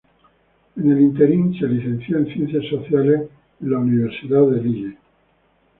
En 0.77 0.91
el 0.91 0.99
ínterin 0.99 1.53
se 1.59 1.67
licenció 1.67 2.17
en 2.17 2.25
Ciencias 2.25 2.65
Sociales 2.71 3.21
en 3.61 3.69
la 3.69 3.77
Universidad 3.77 4.47
de 4.49 4.59
Lille. 4.59 4.97